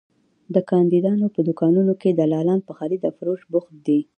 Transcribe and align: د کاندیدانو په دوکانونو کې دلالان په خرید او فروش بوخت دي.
د 0.53 0.57
کاندیدانو 0.69 1.27
په 1.35 1.39
دوکانونو 1.47 1.93
کې 2.01 2.09
دلالان 2.19 2.59
په 2.67 2.71
خرید 2.77 3.01
او 3.07 3.11
فروش 3.17 3.41
بوخت 3.51 3.73
دي. 3.85 3.99